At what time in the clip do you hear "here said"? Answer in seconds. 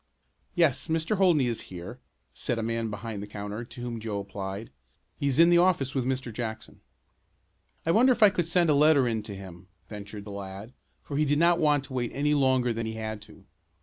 1.69-2.57